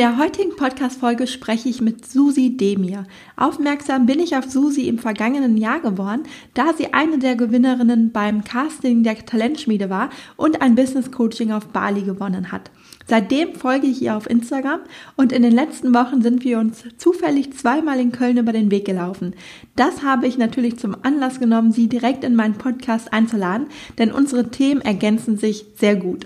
[0.00, 3.04] Der heutigen Podcast-Folge spreche ich mit Susi Demir.
[3.36, 6.22] Aufmerksam bin ich auf Susi im vergangenen Jahr geworden,
[6.54, 11.66] da sie eine der Gewinnerinnen beim Casting der Talentschmiede war und ein Business Coaching auf
[11.66, 12.70] Bali gewonnen hat.
[13.08, 14.80] Seitdem folge ich ihr auf Instagram
[15.18, 18.86] und in den letzten Wochen sind wir uns zufällig zweimal in Köln über den Weg
[18.86, 19.34] gelaufen.
[19.76, 23.66] Das habe ich natürlich zum Anlass genommen, sie direkt in meinen Podcast einzuladen,
[23.98, 26.24] denn unsere Themen ergänzen sich sehr gut.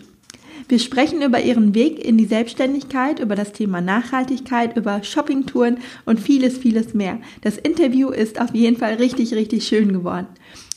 [0.67, 6.21] Wir sprechen über ihren Weg in die Selbstständigkeit, über das Thema Nachhaltigkeit, über Shoppingtouren und
[6.21, 7.19] vieles, vieles mehr.
[7.43, 10.29] Das Interview ist auf jeden Fall richtig, richtig schön geworden.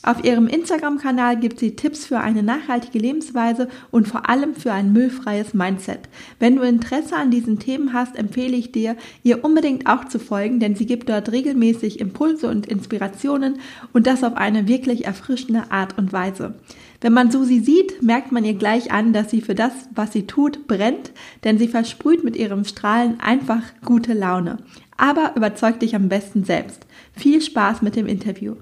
[0.02, 4.92] Auf ihrem Instagram-Kanal gibt sie Tipps für eine nachhaltige Lebensweise und vor allem für ein
[4.92, 6.00] müllfreies Mindset.
[6.38, 10.60] Wenn du Interesse an diesen Themen hast, empfehle ich dir, ihr unbedingt auch zu folgen,
[10.60, 13.58] denn sie gibt dort regelmäßig Impulse und Inspirationen
[13.92, 16.54] und das auf eine wirklich erfrischende Art und Weise.
[17.00, 20.26] Wenn man Susi sieht, merkt man ihr gleich an, dass sie für das, was sie
[20.26, 21.12] tut, brennt,
[21.44, 24.58] denn sie versprüht mit ihrem Strahlen einfach gute Laune.
[24.96, 26.86] Aber überzeugt dich am besten selbst.
[27.12, 28.56] Viel Spaß mit dem Interview.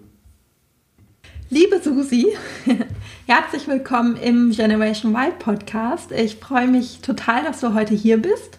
[1.49, 2.27] Liebe Susi,
[3.27, 6.13] herzlich willkommen im Generation Y Podcast.
[6.13, 8.59] Ich freue mich total, dass du heute hier bist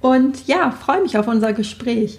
[0.00, 2.18] und ja, freue mich auf unser Gespräch.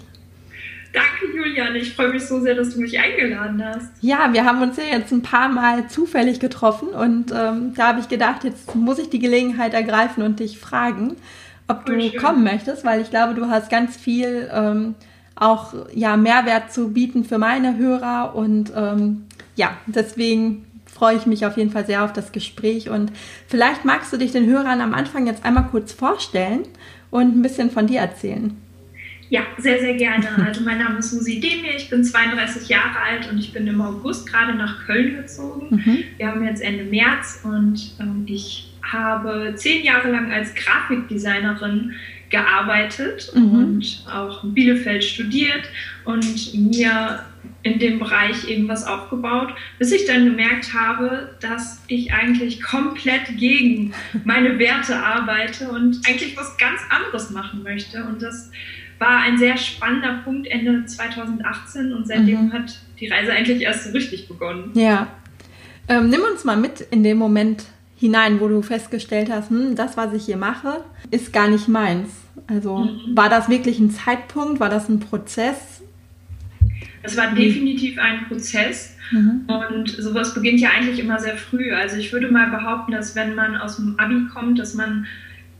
[0.92, 1.76] Danke, Julian.
[1.76, 3.90] Ich freue mich so sehr, dass du mich eingeladen hast.
[4.00, 8.00] Ja, wir haben uns ja jetzt ein paar Mal zufällig getroffen und ähm, da habe
[8.00, 11.16] ich gedacht, jetzt muss ich die Gelegenheit ergreifen und dich fragen,
[11.68, 12.16] ob du schön.
[12.16, 14.96] kommen möchtest, weil ich glaube, du hast ganz viel ähm,
[15.36, 21.46] auch ja, Mehrwert zu bieten für meine Hörer und ähm, ja, deswegen freue ich mich
[21.46, 23.12] auf jeden Fall sehr auf das Gespräch und
[23.46, 26.62] vielleicht magst du dich den Hörern am Anfang jetzt einmal kurz vorstellen
[27.10, 28.56] und ein bisschen von dir erzählen.
[29.30, 30.26] Ja, sehr, sehr gerne.
[30.44, 33.80] Also mein Name ist Susi Demir, ich bin 32 Jahre alt und ich bin im
[33.80, 35.68] August gerade nach Köln gezogen.
[35.70, 35.98] Mhm.
[36.16, 41.92] Wir haben jetzt Ende März und ähm, ich habe zehn Jahre lang als Grafikdesignerin
[42.28, 43.54] gearbeitet mhm.
[43.54, 45.62] und auch in Bielefeld studiert
[46.04, 47.24] und mir
[47.62, 53.36] in dem Bereich eben was aufgebaut, bis ich dann gemerkt habe, dass ich eigentlich komplett
[53.36, 53.92] gegen
[54.24, 58.02] meine Werte arbeite und eigentlich was ganz anderes machen möchte.
[58.04, 58.50] Und das
[59.00, 62.52] war ein sehr spannender Punkt Ende 2018 und seitdem mhm.
[62.52, 64.70] hat die Reise eigentlich erst so richtig begonnen.
[64.74, 65.08] Ja.
[65.88, 67.64] Ähm, nimm uns mal mit in den Moment
[67.96, 72.10] hinein, wo du festgestellt hast, hm, das, was ich hier mache, ist gar nicht meins.
[72.46, 73.16] Also mhm.
[73.16, 74.60] war das wirklich ein Zeitpunkt?
[74.60, 75.82] War das ein Prozess?
[77.02, 78.96] Es war definitiv ein Prozess.
[79.10, 79.46] Mhm.
[79.48, 81.72] Und sowas beginnt ja eigentlich immer sehr früh.
[81.72, 85.06] Also ich würde mal behaupten, dass wenn man aus dem Abi kommt, dass man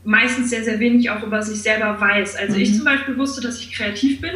[0.03, 2.35] meistens sehr, sehr wenig auch über sich selber weiß.
[2.35, 2.61] Also mhm.
[2.61, 4.33] ich zum Beispiel wusste, dass ich kreativ bin.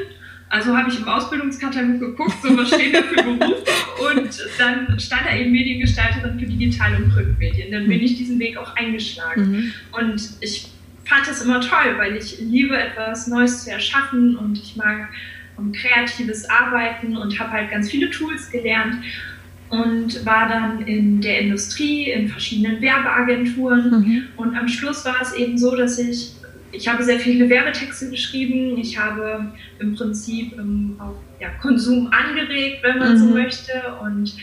[0.47, 3.63] Also habe ich im Ausbildungskatalog geguckt, so was steht da für Berufe
[4.09, 7.71] und dann stand da eben Mediengestalterin für Digital- und Printmedien.
[7.71, 8.03] Dann bin mhm.
[8.03, 9.51] ich diesen Weg auch eingeschlagen.
[9.51, 9.73] Mhm.
[9.91, 10.67] Und ich
[11.05, 15.09] fand das immer toll, weil ich liebe etwas Neues zu erschaffen und ich mag
[15.57, 18.97] um, kreatives Arbeiten und habe halt ganz viele Tools gelernt
[19.69, 23.89] und war dann in der Industrie, in verschiedenen Werbeagenturen.
[23.89, 24.23] Mhm.
[24.37, 26.33] Und am Schluss war es eben so, dass ich,
[26.71, 32.83] ich habe sehr viele Werbetexte geschrieben, ich habe im Prinzip ähm, auch ja, Konsum angeregt,
[32.83, 33.17] wenn man mhm.
[33.17, 33.71] so möchte.
[34.01, 34.35] Und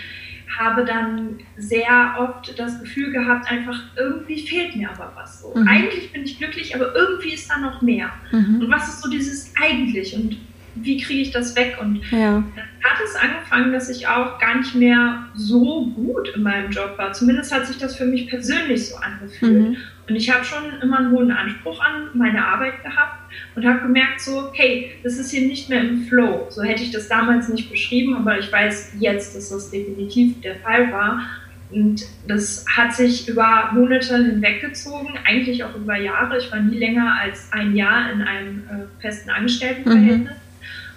[0.58, 5.43] habe dann sehr oft das Gefühl gehabt, einfach irgendwie fehlt mir aber was.
[5.43, 5.55] So.
[5.55, 5.67] Mhm.
[5.67, 8.11] Eigentlich bin ich glücklich, aber irgendwie ist da noch mehr.
[8.32, 8.61] Mhm.
[8.61, 10.14] Und was ist so dieses eigentlich?
[10.14, 10.37] Und
[10.74, 11.78] wie kriege ich das weg?
[11.80, 12.42] Und ja.
[12.54, 16.94] dann hat es angefangen, dass ich auch gar nicht mehr so gut in meinem Job
[16.96, 17.12] war.
[17.12, 19.70] Zumindest hat sich das für mich persönlich so angefühlt.
[19.70, 19.76] Mhm.
[20.08, 24.20] Und ich habe schon immer einen hohen Anspruch an meine Arbeit gehabt und habe gemerkt,
[24.20, 26.46] so, hey, das ist hier nicht mehr im Flow.
[26.50, 30.56] So hätte ich das damals nicht beschrieben, aber ich weiß jetzt, dass das definitiv der
[30.56, 31.22] Fall war.
[31.70, 36.36] Und das hat sich über Monate hinweggezogen, eigentlich auch über Jahre.
[36.36, 40.30] Ich war nie länger als ein Jahr in einem äh, festen Angestelltenverhältnis.
[40.30, 40.42] Mhm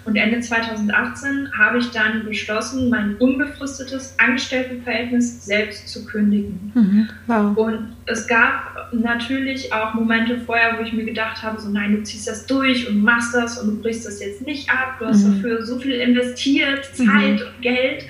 [0.06, 6.72] Und Ende 2018 habe ich dann beschlossen, mein unbefristetes Angestelltenverhältnis selbst zu kündigen.
[6.74, 7.08] Mhm.
[7.26, 7.56] Wow.
[7.56, 12.02] Und es gab natürlich auch Momente vorher, wo ich mir gedacht habe, so nein, du
[12.04, 14.96] ziehst das durch und machst das und du brichst das jetzt nicht ab.
[15.00, 15.42] Du hast mhm.
[15.42, 17.46] dafür so viel investiert, Zeit mhm.
[17.46, 18.06] und Geld.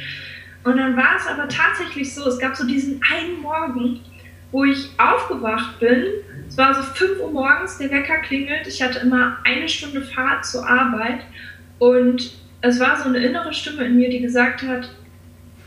[0.65, 4.01] Und dann war es aber tatsächlich so, es gab so diesen einen Morgen,
[4.53, 6.05] wo ich aufgewacht bin.
[6.47, 8.67] Es war so 5 Uhr morgens, der Wecker klingelt.
[8.67, 11.21] Ich hatte immer eine Stunde Fahrt zur Arbeit.
[11.79, 14.91] Und es war so eine innere Stimme in mir, die gesagt hat,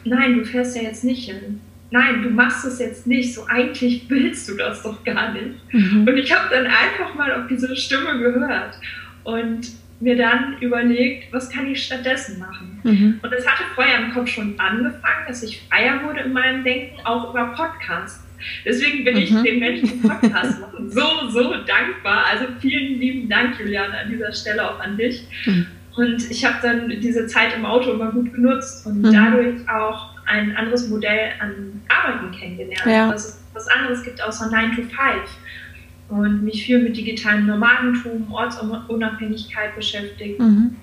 [0.03, 1.61] nein, du fährst ja jetzt nicht hin.
[1.91, 3.33] Nein, du machst es jetzt nicht.
[3.33, 5.55] So eigentlich willst du das doch gar nicht.
[5.71, 6.07] Mhm.
[6.07, 8.79] Und ich habe dann einfach mal auf diese Stimme gehört.
[9.23, 9.67] Und
[9.99, 12.79] mir dann überlegt, was kann ich stattdessen machen.
[12.83, 13.19] Mhm.
[13.21, 16.99] Und es hatte vorher im Kopf schon angefangen, dass ich freier wurde in meinem Denken,
[17.05, 18.25] auch über Podcasts.
[18.63, 19.21] Deswegen bin mhm.
[19.21, 22.25] ich den Menschen, die Podcasts machen, so, so dankbar.
[22.31, 25.25] Also vielen lieben Dank, Juliane, an dieser Stelle auch an dich.
[25.99, 29.11] Und ich habe dann diese Zeit im Auto immer gut genutzt und mhm.
[29.11, 33.11] dadurch auch ein anderes Modell an Arbeiten kennengelernt, ja.
[33.11, 34.93] dass es was anderes gibt außer 9 to 5
[36.07, 40.39] und mich viel mit digitalem Nomadentum, Ortsunabhängigkeit beschäftigt.
[40.39, 40.77] Mhm.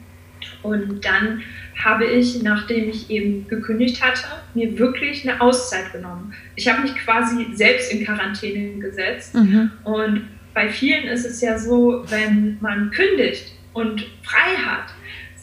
[0.62, 1.40] Und dann
[1.82, 6.34] habe ich, nachdem ich eben gekündigt hatte, mir wirklich eine Auszeit genommen.
[6.56, 9.34] Ich habe mich quasi selbst in Quarantäne gesetzt.
[9.34, 9.70] Mhm.
[9.84, 14.94] Und bei vielen ist es ja so, wenn man kündigt und frei hat,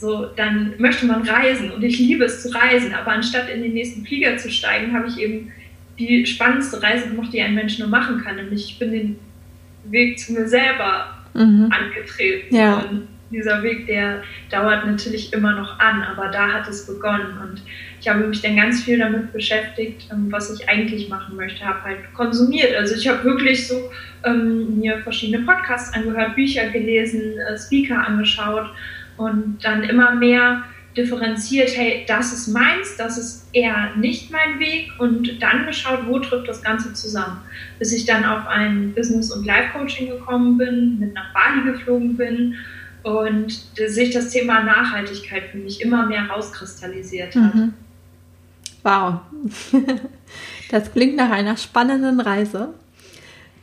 [0.03, 3.73] so, dann möchte man reisen und ich liebe es zu reisen, aber anstatt in den
[3.73, 5.49] nächsten Flieger zu steigen, habe ich eben
[5.97, 8.35] die spannendste Reise gemacht, die ein Mensch nur machen kann.
[8.35, 9.19] Nämlich ich bin den
[9.85, 11.69] Weg zu mir selber mhm.
[11.71, 12.53] angetreten.
[12.53, 12.79] Ja.
[12.79, 17.37] Und dieser Weg, der dauert natürlich immer noch an, aber da hat es begonnen.
[17.41, 17.61] Und
[18.01, 21.63] ich habe mich dann ganz viel damit beschäftigt, ähm, was ich eigentlich machen möchte.
[21.63, 22.75] Habe halt konsumiert.
[22.75, 23.89] Also ich habe wirklich so
[24.25, 28.69] ähm, mir verschiedene Podcasts angehört, Bücher gelesen, äh, Speaker angeschaut
[29.23, 30.63] und dann immer mehr
[30.95, 36.19] differenziert, hey, das ist meins, das ist eher nicht mein Weg und dann geschaut, wo
[36.19, 37.37] trifft das Ganze zusammen.
[37.79, 42.55] Bis ich dann auf ein Business- und Life-Coaching gekommen bin, mit nach Bali geflogen bin
[43.01, 47.55] und sich das Thema Nachhaltigkeit für mich immer mehr rauskristallisiert hat.
[47.55, 47.73] Mhm.
[48.83, 49.21] Wow,
[50.71, 52.73] das klingt nach einer spannenden Reise.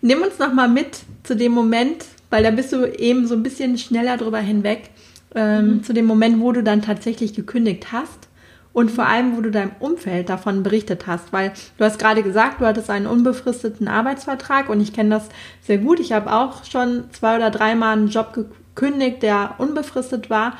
[0.03, 3.43] Nimm uns noch mal mit zu dem Moment, weil da bist du eben so ein
[3.43, 4.91] bisschen schneller drüber hinweg
[5.35, 5.85] ähm, mhm.
[5.85, 8.29] zu dem Moment, wo du dann tatsächlich gekündigt hast
[8.73, 12.61] und vor allem, wo du deinem Umfeld davon berichtet hast, weil du hast gerade gesagt,
[12.61, 15.29] du hattest einen unbefristeten Arbeitsvertrag und ich kenne das
[15.63, 15.99] sehr gut.
[15.99, 20.57] Ich habe auch schon zwei oder dreimal einen Job gekündigt, der unbefristet war,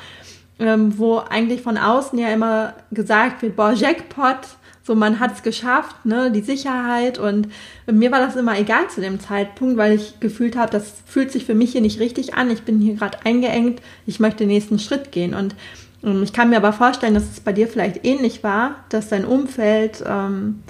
[0.59, 4.39] ähm, wo eigentlich von außen ja immer gesagt wird, boah, Jackpot,
[4.83, 7.19] so man hat es geschafft, ne, die Sicherheit.
[7.19, 7.49] Und
[7.91, 11.45] mir war das immer egal zu dem Zeitpunkt, weil ich gefühlt habe, das fühlt sich
[11.45, 14.79] für mich hier nicht richtig an, ich bin hier gerade eingeengt, ich möchte den nächsten
[14.79, 15.33] Schritt gehen.
[15.33, 15.55] Und
[16.03, 19.25] ähm, ich kann mir aber vorstellen, dass es bei dir vielleicht ähnlich war, dass dein
[19.25, 20.63] Umfeld ähm,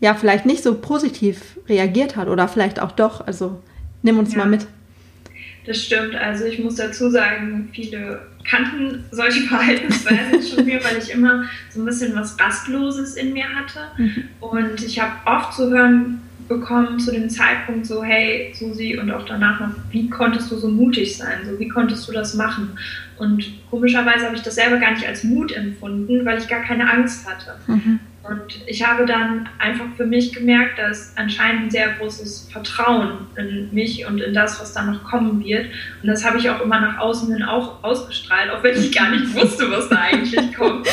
[0.00, 3.60] ja vielleicht nicht so positiv reagiert hat oder vielleicht auch doch, also
[4.02, 4.38] nimm uns ja.
[4.38, 4.66] mal mit.
[5.68, 6.14] Das stimmt.
[6.14, 11.82] Also ich muss dazu sagen, viele kannten solche Verhaltensweisen schon mir, weil ich immer so
[11.82, 13.80] ein bisschen was Rastloses in mir hatte.
[13.98, 14.24] Mhm.
[14.40, 19.26] Und ich habe oft zu hören bekommen zu dem Zeitpunkt so, hey Susi und auch
[19.26, 21.40] danach noch, wie konntest du so mutig sein?
[21.44, 22.70] So, wie konntest du das machen?
[23.18, 26.90] Und komischerweise habe ich das selber gar nicht als Mut empfunden, weil ich gar keine
[26.90, 27.56] Angst hatte.
[27.66, 28.00] Mhm.
[28.28, 33.72] Und ich habe dann einfach für mich gemerkt, dass anscheinend ein sehr großes Vertrauen in
[33.72, 35.66] mich und in das, was da noch kommen wird.
[36.02, 39.10] Und das habe ich auch immer nach außen hin auch ausgestrahlt, auch wenn ich gar
[39.10, 40.86] nicht wusste, was da eigentlich kommt.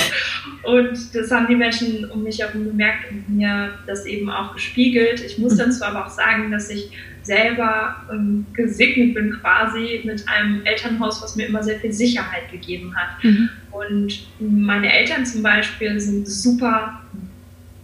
[0.63, 5.21] Und das haben die Menschen um mich herum gemerkt und mir das eben auch gespiegelt.
[5.23, 10.63] Ich muss dazu aber auch sagen, dass ich selber ähm, gesegnet bin quasi mit einem
[10.63, 13.23] Elternhaus, was mir immer sehr viel Sicherheit gegeben hat.
[13.23, 13.49] Mhm.
[13.71, 17.01] Und meine Eltern zum Beispiel sind super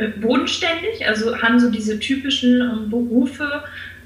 [0.10, 3.64] bodenständig, also haben so diese typischen ähm, Berufe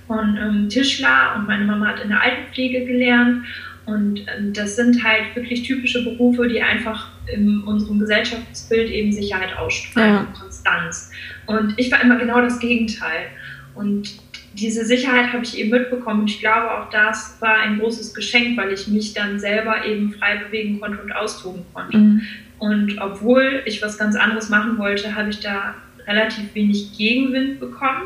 [0.08, 3.46] von ähm, Tischler und meine Mama hat in der Altenpflege gelernt.
[3.86, 9.56] Und ähm, das sind halt wirklich typische Berufe, die einfach in unserem Gesellschaftsbild eben Sicherheit
[9.58, 10.20] ausstrahlen ja.
[10.22, 11.12] und Konstanz.
[11.46, 13.28] Und ich war immer genau das Gegenteil.
[13.76, 14.18] Und
[14.54, 16.22] diese Sicherheit habe ich eben mitbekommen.
[16.22, 20.14] Und ich glaube, auch das war ein großes Geschenk, weil ich mich dann selber eben
[20.14, 21.98] frei bewegen konnte und austoben konnte.
[21.98, 22.22] Mhm.
[22.58, 25.76] Und obwohl ich was ganz anderes machen wollte, habe ich da
[26.08, 28.04] relativ wenig Gegenwind bekommen,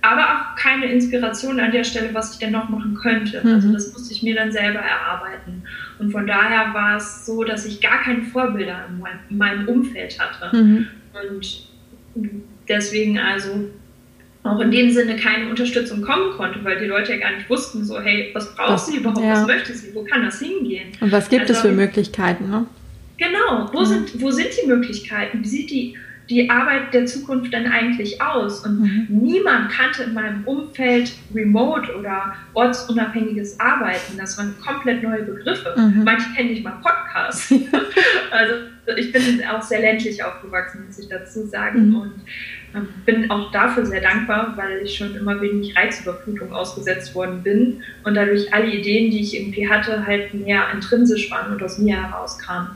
[0.00, 3.40] aber auch keine Inspiration an der Stelle, was ich denn noch machen könnte.
[3.42, 3.54] Mhm.
[3.54, 5.62] Also das musste ich mir dann selber erarbeiten.
[5.98, 8.86] Und von daher war es so, dass ich gar keine Vorbilder
[9.30, 10.56] in meinem Umfeld hatte.
[10.56, 10.86] Mhm.
[11.12, 11.66] Und
[12.68, 13.70] deswegen also
[14.44, 17.84] auch in dem Sinne keine Unterstützung kommen konnte, weil die Leute ja gar nicht wussten,
[17.84, 19.34] so, hey, was braucht was, sie überhaupt, ja.
[19.34, 20.88] was möchte sie, wo kann das hingehen?
[21.00, 22.66] Und was gibt also, es für Möglichkeiten, ne?
[23.18, 23.84] Genau, wo, mhm.
[23.84, 25.44] sind, wo sind die Möglichkeiten?
[25.44, 25.96] Wie sieht die,
[26.32, 28.64] die Arbeit der Zukunft denn eigentlich aus?
[28.64, 29.06] Und mhm.
[29.10, 34.16] niemand kannte in meinem Umfeld Remote oder ortsunabhängiges Arbeiten.
[34.16, 35.74] Das waren komplett neue Begriffe.
[35.76, 36.04] Mhm.
[36.04, 37.52] Manche kennen nicht mal Podcasts.
[38.30, 38.54] also
[38.96, 41.88] ich bin auch sehr ländlich aufgewachsen, muss ich dazu sagen.
[41.88, 41.96] Mhm.
[41.96, 42.12] Und
[42.74, 47.82] ähm, bin auch dafür sehr dankbar, weil ich schon immer wenig Reizüberflutung ausgesetzt worden bin
[48.04, 52.00] und dadurch alle Ideen, die ich irgendwie hatte, halt mehr intrinsisch waren und aus mir
[52.02, 52.70] herauskamen.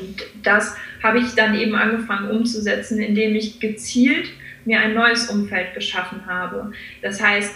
[0.00, 4.28] Und das habe ich dann eben angefangen umzusetzen, indem ich gezielt
[4.64, 6.72] mir ein neues Umfeld geschaffen habe.
[7.02, 7.54] Das heißt,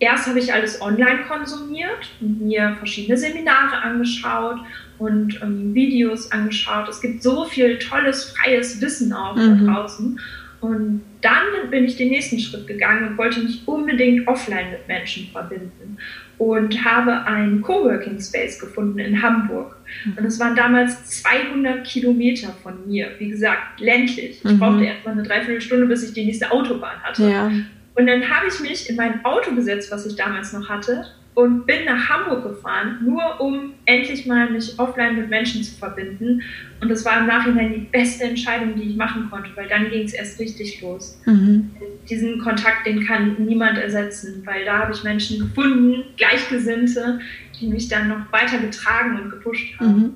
[0.00, 4.58] erst habe ich alles online konsumiert und mir verschiedene Seminare angeschaut
[4.98, 6.88] und ähm, Videos angeschaut.
[6.88, 9.66] Es gibt so viel tolles, freies Wissen auch mhm.
[9.66, 10.20] da draußen.
[10.60, 15.28] Und dann bin ich den nächsten Schritt gegangen und wollte mich unbedingt offline mit Menschen
[15.32, 15.96] verbinden
[16.38, 19.76] und habe einen Coworking Space gefunden in Hamburg.
[20.04, 20.18] Mhm.
[20.18, 23.08] Und es waren damals 200 Kilometer von mir.
[23.18, 24.40] Wie gesagt, ländlich.
[24.44, 24.58] Ich mhm.
[24.58, 27.28] brauchte erst mal eine Dreiviertelstunde, bis ich die nächste Autobahn hatte.
[27.28, 27.50] Ja.
[27.94, 31.64] Und dann habe ich mich in mein Auto gesetzt, was ich damals noch hatte, und
[31.64, 36.42] bin nach Hamburg gefahren, nur um endlich mal mich offline mit Menschen zu verbinden.
[36.80, 40.04] Und das war im Nachhinein die beste Entscheidung, die ich machen konnte, weil dann ging
[40.04, 41.18] es erst richtig los.
[41.24, 41.70] Mhm.
[42.08, 47.20] Diesen Kontakt, den kann niemand ersetzen, weil da habe ich Menschen gefunden, Gleichgesinnte,
[47.58, 49.96] die mich dann noch weiter getragen und gepusht haben.
[49.96, 50.14] Mhm.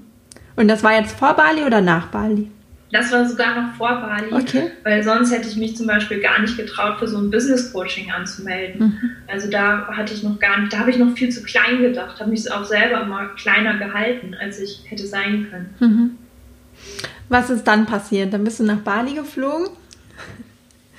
[0.56, 2.50] Und das war jetzt vor Bali oder nach Bali?
[2.92, 4.70] Das war sogar noch vor Bali, okay.
[4.84, 8.12] weil sonst hätte ich mich zum Beispiel gar nicht getraut, für so ein Business Coaching
[8.12, 8.80] anzumelden.
[8.80, 9.10] Mhm.
[9.26, 12.20] Also da hatte ich noch gar nicht, da habe ich noch viel zu klein gedacht,
[12.20, 15.74] habe mich auch selber immer kleiner gehalten, als ich hätte sein können.
[15.80, 16.10] Mhm.
[17.28, 18.32] Was ist dann passiert?
[18.32, 19.68] Dann bist du nach Bali geflogen?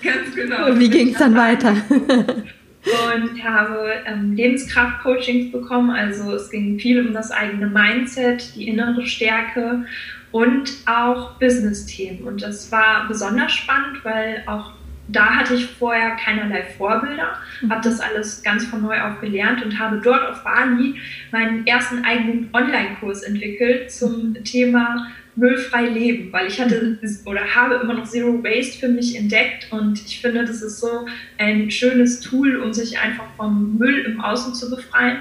[0.04, 0.68] Ganz genau.
[0.68, 1.74] Und wie ging es dann weiter?
[1.90, 5.90] und habe ähm, Lebenskraft-Coachings bekommen.
[5.90, 9.86] Also es ging viel um das eigene Mindset, die innere Stärke
[10.32, 12.24] und auch Business-Themen.
[12.24, 14.72] Und das war besonders spannend, weil auch
[15.08, 17.72] da hatte ich vorher keinerlei Vorbilder, mhm.
[17.72, 20.96] habe das alles ganz von neu auf gelernt und habe dort auf Bali
[21.32, 25.08] meinen ersten eigenen Online-Kurs entwickelt zum Thema
[25.38, 27.10] müllfrei leben, weil ich hatte mhm.
[27.26, 31.08] oder habe immer noch Zero Waste für mich entdeckt und ich finde, das ist so
[31.38, 35.20] ein schönes Tool, um sich einfach vom Müll im Außen zu befreien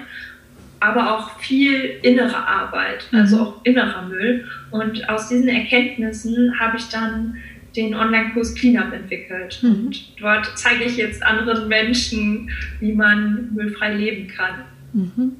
[0.81, 3.43] aber auch viel innere Arbeit, also mhm.
[3.43, 4.47] auch innerer Müll.
[4.71, 7.37] Und aus diesen Erkenntnissen habe ich dann
[7.77, 9.59] den Online-Kurs Cleanup entwickelt.
[9.63, 9.87] Mhm.
[9.87, 14.65] Und dort zeige ich jetzt anderen Menschen, wie man müllfrei leben kann.
[14.93, 15.37] Mhm.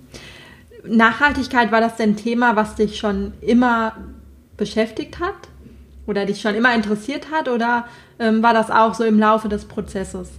[0.87, 3.97] Nachhaltigkeit, war das denn Thema, was dich schon immer
[4.57, 5.35] beschäftigt hat?
[6.07, 7.49] Oder dich schon immer interessiert hat?
[7.49, 7.89] Oder
[8.19, 10.31] ähm, war das auch so im Laufe des Prozesses?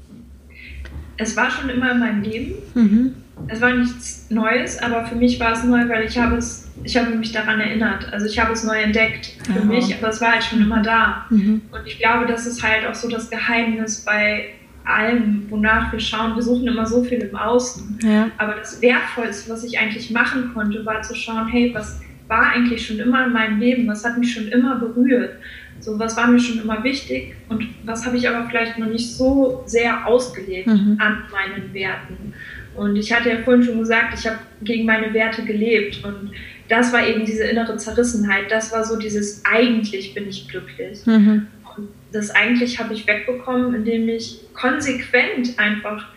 [1.17, 2.53] Es war schon immer in meinem Leben.
[2.73, 3.15] Mhm
[3.47, 6.97] es war nichts Neues, aber für mich war es neu, weil ich habe es, ich
[6.97, 8.11] habe mich daran erinnert.
[8.11, 9.65] Also ich habe es neu entdeckt für Aha.
[9.65, 11.25] mich, aber es war halt schon immer da.
[11.29, 11.61] Mhm.
[11.71, 14.49] Und ich glaube, das ist halt auch so das Geheimnis bei
[14.85, 16.35] allem, wonach wir schauen.
[16.35, 17.99] Wir suchen immer so viel im Außen.
[18.03, 18.29] Ja.
[18.37, 22.85] Aber das Wertvollste, was ich eigentlich machen konnte, war zu schauen, hey, was war eigentlich
[22.85, 23.87] schon immer in meinem Leben?
[23.87, 25.35] Was hat mich schon immer berührt?
[25.79, 29.15] So, was war mir schon immer wichtig und was habe ich aber vielleicht noch nicht
[29.15, 30.97] so sehr ausgelebt mhm.
[30.99, 32.33] an meinen Werten?
[32.77, 36.03] Und ich hatte ja vorhin schon gesagt, ich habe gegen meine Werte gelebt.
[36.03, 36.31] Und
[36.69, 38.51] das war eben diese innere Zerrissenheit.
[38.51, 41.05] Das war so dieses eigentlich bin ich glücklich.
[41.05, 41.47] Mhm.
[41.75, 46.07] Und das eigentlich habe ich wegbekommen, indem ich konsequent einfach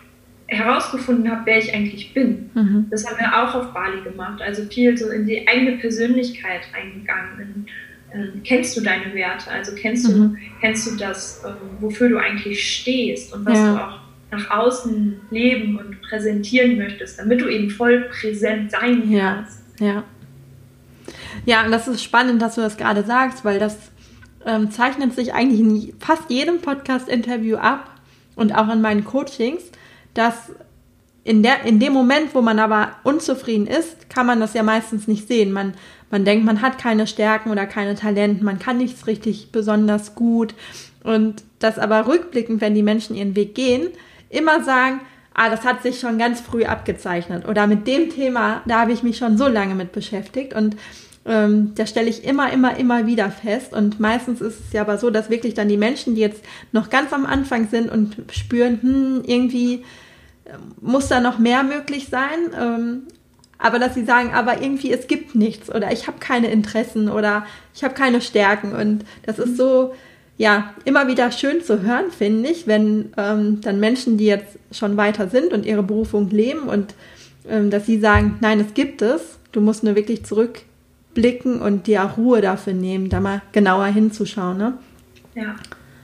[0.45, 2.51] herausgefunden habe, wer ich eigentlich bin.
[2.53, 2.85] Mhm.
[2.91, 4.41] Das haben wir auch auf Bali gemacht.
[4.41, 7.65] Also viel so in die eigene Persönlichkeit eingegangen.
[8.13, 9.49] In, äh, kennst du deine Werte?
[9.49, 10.37] Also kennst du, mhm.
[10.59, 13.73] kennst du das, äh, wofür du eigentlich stehst und was ja.
[13.73, 13.99] du auch
[14.31, 19.59] nach außen leben und präsentieren möchtest, damit du eben voll präsent sein kannst.
[19.79, 20.03] Ja, ja.
[21.45, 23.77] Ja, und das ist spannend, dass du das gerade sagst, weil das
[24.45, 27.89] ähm, zeichnet sich eigentlich in fast jedem Podcast-Interview ab
[28.35, 29.63] und auch in meinen Coachings,
[30.13, 30.51] dass
[31.23, 35.07] in, der, in dem Moment, wo man aber unzufrieden ist, kann man das ja meistens
[35.07, 35.51] nicht sehen.
[35.51, 35.73] Man,
[36.11, 40.53] man denkt, man hat keine Stärken oder keine Talenten, man kann nichts richtig besonders gut.
[41.03, 43.89] Und das aber rückblickend, wenn die Menschen ihren Weg gehen,
[44.29, 45.01] immer sagen,
[45.33, 47.47] ah, das hat sich schon ganz früh abgezeichnet.
[47.47, 50.53] Oder mit dem Thema, da habe ich mich schon so lange mit beschäftigt.
[50.53, 50.75] Und
[51.25, 53.73] ähm, da stelle ich immer, immer, immer wieder fest.
[53.73, 56.89] Und meistens ist es ja aber so, dass wirklich dann die Menschen, die jetzt noch
[56.89, 59.83] ganz am Anfang sind und spüren, hm, irgendwie
[60.45, 63.03] ähm, muss da noch mehr möglich sein, ähm,
[63.61, 67.45] aber dass sie sagen, aber irgendwie es gibt nichts oder ich habe keine Interessen oder
[67.73, 69.93] ich habe keine Stärken und das ist so,
[70.37, 74.97] ja, immer wieder schön zu hören, finde ich, wenn ähm, dann Menschen, die jetzt schon
[74.97, 76.95] weiter sind und ihre Berufung leben und
[77.47, 80.61] ähm, dass sie sagen, nein, es gibt es, du musst nur wirklich zurück
[81.13, 84.57] blicken und dir auch Ruhe dafür nehmen, da mal genauer hinzuschauen.
[84.57, 84.73] Ne?
[85.35, 85.55] Ja,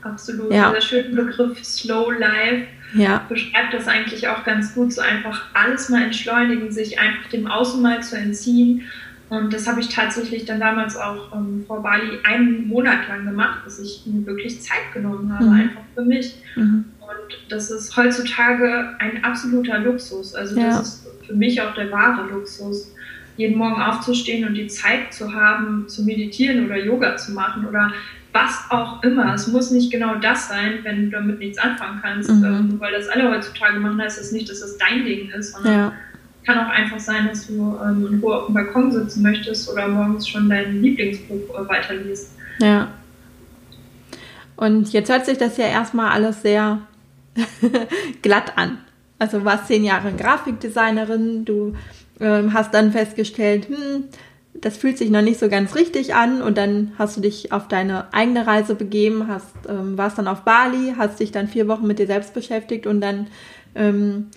[0.04, 0.52] absolut.
[0.52, 0.72] Ja.
[0.72, 3.26] Der schöne Begriff Slow Life ja.
[3.28, 7.82] beschreibt das eigentlich auch ganz gut, so einfach alles mal entschleunigen, sich einfach dem Außen
[7.82, 8.84] mal zu entziehen.
[9.30, 13.60] Und das habe ich tatsächlich dann damals auch ähm, vor Bali einen Monat lang gemacht,
[13.66, 15.54] dass ich mir wirklich Zeit genommen habe, mhm.
[15.54, 16.36] einfach für mich.
[16.56, 16.86] Mhm.
[17.02, 20.34] Und das ist heutzutage ein absoluter Luxus.
[20.34, 20.68] Also ja.
[20.68, 22.94] das ist für mich auch der wahre Luxus
[23.36, 27.92] jeden Morgen aufzustehen und die Zeit zu haben, zu meditieren oder Yoga zu machen oder
[28.38, 29.34] was auch immer.
[29.34, 32.30] Es muss nicht genau das sein, wenn du damit nichts anfangen kannst.
[32.30, 32.46] Mhm.
[32.46, 35.74] Ähm, weil das alle heutzutage machen, heißt das nicht, dass das dein Ding ist, sondern
[35.74, 35.94] ja.
[36.46, 39.88] kann auch einfach sein, dass du ähm, in Ruhe auf dem Balkon sitzen möchtest oder
[39.88, 42.32] morgens schon dein Lieblingsbuch äh, weiterliest.
[42.60, 42.90] Ja.
[44.56, 46.82] Und jetzt hört sich das ja erstmal alles sehr
[48.22, 48.80] glatt an.
[49.20, 51.76] Also warst zehn Jahre Grafikdesignerin, du
[52.20, 54.06] ähm, hast dann festgestellt, hm,
[54.62, 57.68] das fühlt sich noch nicht so ganz richtig an und dann hast du dich auf
[57.68, 61.86] deine eigene Reise begeben, hast, ähm, warst dann auf Bali, hast dich dann vier Wochen
[61.86, 63.28] mit dir selbst beschäftigt und dann,
[63.76, 64.28] ähm,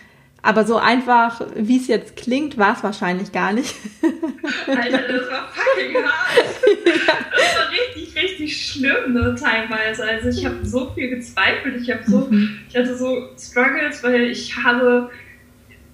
[0.42, 3.74] aber so einfach, wie es jetzt klingt, war es wahrscheinlich gar nicht.
[4.66, 6.46] Alter, das war fucking hart.
[7.32, 10.04] Das war richtig, richtig schlimm ne, teilweise.
[10.04, 12.58] Also ich habe so viel gezweifelt, ich habe so, mhm.
[12.68, 15.10] ich hatte so Struggles, weil ich habe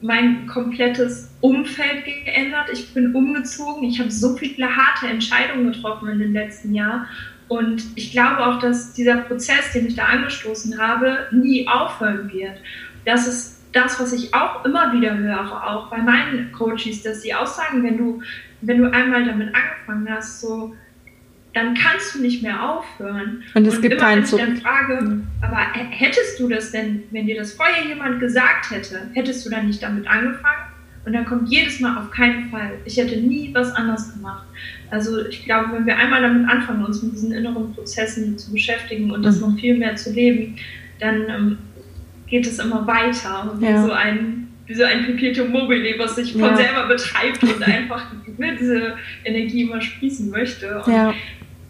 [0.01, 2.69] mein komplettes Umfeld geändert.
[2.73, 3.85] Ich bin umgezogen.
[3.85, 7.07] Ich habe so viele harte Entscheidungen getroffen in den letzten Jahren.
[7.49, 12.59] Und ich glaube auch, dass dieser Prozess, den ich da angestoßen habe, nie aufhören wird.
[13.05, 17.35] Das ist das, was ich auch immer wieder höre, auch bei meinen Coaches, dass sie
[17.35, 18.23] auch sagen, wenn du,
[18.63, 20.75] wenn du einmal damit angefangen hast, so
[21.57, 23.43] dann kannst du nicht mehr aufhören.
[23.55, 24.39] Und es und gibt keinen Zug.
[24.39, 29.47] dann frage, aber hättest du das denn, wenn dir das vorher jemand gesagt hätte, hättest
[29.47, 30.67] du dann nicht damit angefangen?
[31.07, 32.73] Und dann kommt jedes Mal auf keinen Fall.
[32.85, 34.45] Ich hätte nie was anderes gemacht.
[34.91, 39.11] Also ich glaube, wenn wir einmal damit anfangen, uns mit diesen inneren Prozessen zu beschäftigen
[39.11, 39.53] und das mhm.
[39.53, 40.57] noch viel mehr zu leben,
[41.01, 41.59] dann ähm,
[42.27, 43.51] geht es immer weiter.
[43.51, 43.71] Und ja.
[43.71, 46.57] wie so ein, wie so ein Perpetuum mobile, was sich von ja.
[46.57, 50.83] selber betreibt und einfach ne, diese Energie immer sprießen möchte.
[50.83, 51.15] Und ja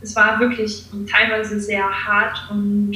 [0.00, 2.94] es war wirklich teilweise sehr hart und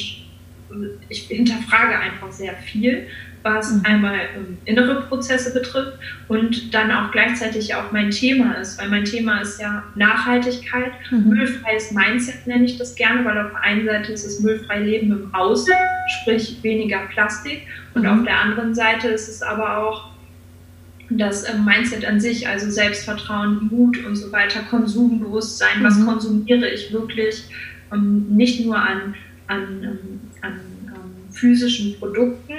[1.09, 3.07] ich hinterfrage einfach sehr viel,
[3.43, 3.83] was mhm.
[3.85, 9.05] einmal ähm, innere Prozesse betrifft und dann auch gleichzeitig auch mein Thema ist, weil mein
[9.05, 11.31] Thema ist ja Nachhaltigkeit, mhm.
[11.31, 15.11] müllfreies Mindset nenne ich das gerne, weil auf der einen Seite ist es müllfrei Leben
[15.11, 15.75] im Außen,
[16.21, 18.09] sprich weniger Plastik und mhm.
[18.09, 20.10] auf der anderen Seite ist es aber auch
[21.11, 25.85] das ähm, Mindset an sich, also Selbstvertrauen, Mut und so weiter, Konsumbewusstsein, mhm.
[25.85, 27.45] was konsumiere ich wirklich,
[27.93, 29.15] ähm, nicht nur an,
[29.49, 32.55] an, ähm, an ähm, physischen Produkten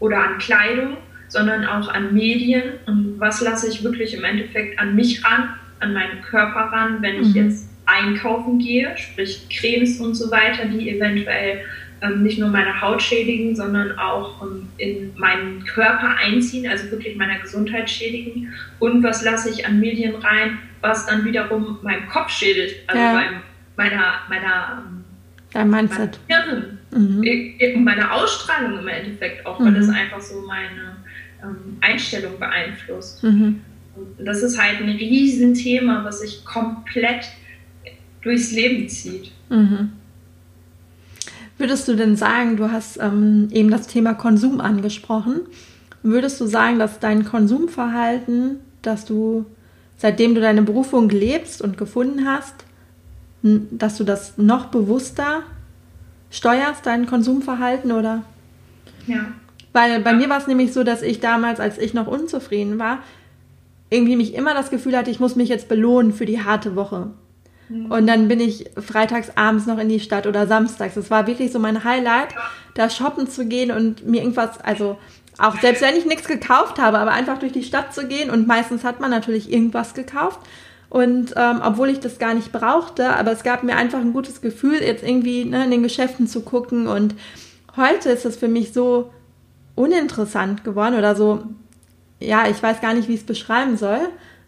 [0.00, 0.96] oder an Kleidung,
[1.28, 5.92] sondern auch an Medien und was lasse ich wirklich im Endeffekt an mich ran, an
[5.92, 7.46] meinen Körper ran, wenn ich mhm.
[7.46, 11.60] jetzt einkaufen gehe, sprich Cremes und so weiter, die eventuell
[12.04, 17.16] ähm, nicht nur meine Haut schädigen, sondern auch ähm, in meinen Körper einziehen, also wirklich
[17.16, 18.52] meiner Gesundheit schädigen.
[18.78, 23.14] Und was lasse ich an Medien rein, was dann wiederum meinen Kopf schädigt, also ja.
[23.14, 23.40] beim,
[23.76, 24.82] meiner, meiner
[25.52, 26.18] Dein Mindset.
[26.26, 27.84] Hirn, mhm.
[27.84, 29.76] meine Ausstrahlung im Endeffekt auch, weil mhm.
[29.76, 30.96] das einfach so meine
[31.42, 33.22] ähm, Einstellung beeinflusst.
[33.22, 33.60] Mhm.
[34.18, 37.28] Das ist halt ein Riesenthema, was sich komplett
[38.22, 39.30] durchs Leben zieht.
[39.48, 39.92] Mhm.
[41.58, 45.40] Würdest du denn sagen, du hast ähm, eben das Thema Konsum angesprochen,
[46.02, 49.46] würdest du sagen, dass dein Konsumverhalten, dass du
[49.96, 52.54] seitdem du deine Berufung lebst und gefunden hast,
[53.42, 55.42] dass du das noch bewusster
[56.30, 58.24] steuerst, dein Konsumverhalten oder?
[59.06, 59.26] Ja.
[59.72, 62.98] Weil bei mir war es nämlich so, dass ich damals, als ich noch unzufrieden war,
[63.90, 67.10] irgendwie mich immer das Gefühl hatte, ich muss mich jetzt belohnen für die harte Woche.
[67.74, 67.90] Mhm.
[67.90, 70.94] Und dann bin ich freitags abends noch in die Stadt oder samstags.
[70.94, 72.28] Das war wirklich so mein Highlight,
[72.74, 74.96] da shoppen zu gehen und mir irgendwas, also
[75.38, 78.46] auch selbst wenn ich nichts gekauft habe, aber einfach durch die Stadt zu gehen und
[78.46, 80.40] meistens hat man natürlich irgendwas gekauft.
[80.90, 84.40] Und ähm, obwohl ich das gar nicht brauchte, aber es gab mir einfach ein gutes
[84.40, 86.86] Gefühl, jetzt irgendwie ne, in den Geschäften zu gucken.
[86.86, 87.16] Und
[87.76, 89.10] heute ist es für mich so
[89.74, 91.42] uninteressant geworden oder so,
[92.20, 93.98] ja, ich weiß gar nicht, wie ich es beschreiben soll.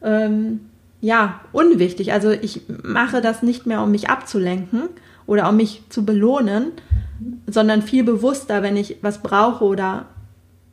[0.02, 0.70] Ähm,
[1.06, 2.12] ja, unwichtig.
[2.12, 4.88] Also ich mache das nicht mehr, um mich abzulenken
[5.24, 6.72] oder um mich zu belohnen,
[7.46, 10.06] sondern viel bewusster, wenn ich was brauche oder